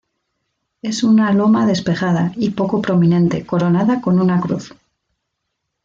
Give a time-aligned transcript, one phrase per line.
[0.81, 4.73] Es una loma despejada y poco prominente coronada con una cruz.